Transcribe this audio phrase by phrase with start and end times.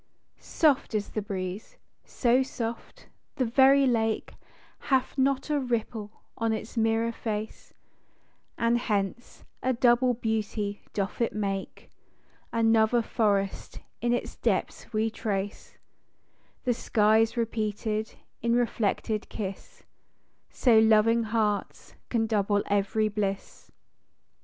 [0.39, 4.33] Soft is the breeze; â so soft â the very lake
[4.79, 7.75] Hath not a ripple on its mirror face;
[8.57, 11.91] And hence, a double beauty doth it make,
[12.51, 15.77] Another forest in its depths we trace,
[16.63, 19.83] The sky 's repeated in reflected kiss
[20.51, 23.69] :â So loving hearts can double ev'ry bliss.